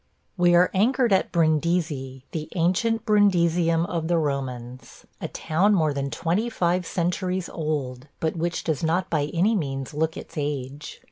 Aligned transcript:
We 0.35 0.55
are 0.55 0.71
anchored 0.73 1.13
at 1.13 1.31
Brindisi– 1.31 2.23
the 2.31 2.49
ancient 2.55 3.05
Brundusium 3.05 3.85
of 3.85 4.07
the 4.07 4.17
Romans– 4.17 5.05
a 5.21 5.27
town 5.27 5.75
more 5.75 5.93
than 5.93 6.09
twenty 6.09 6.49
five 6.49 6.87
centuries 6.87 7.49
old, 7.49 8.07
but 8.19 8.35
which 8.35 8.63
does 8.63 8.81
not 8.83 9.11
by 9.11 9.25
any 9.31 9.53
means 9.53 9.93
look 9.93 10.17
its 10.17 10.39
age. 10.39 10.99